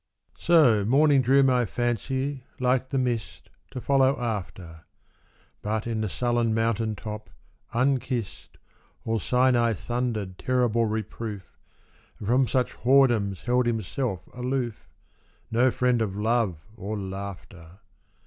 [0.39, 4.85] So morning drew my fancy, like the mist, To follow after;
[5.61, 7.29] But in the sullen mountain top,
[7.71, 8.57] unkissed,
[9.05, 11.55] All Sinai thundered terrible reproof.
[12.17, 14.89] And from such whoredoms held himself aloof,
[15.51, 17.73] No friend of love or laughter.